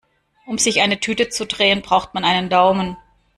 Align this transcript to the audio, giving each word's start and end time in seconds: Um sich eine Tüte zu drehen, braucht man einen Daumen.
Um 0.47 0.57
sich 0.57 0.81
eine 0.81 0.99
Tüte 0.99 1.29
zu 1.29 1.45
drehen, 1.45 1.83
braucht 1.83 2.15
man 2.15 2.25
einen 2.25 2.49
Daumen. 2.49 2.97